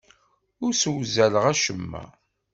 [0.63, 2.03] Ur ssewzaleɣ acemma.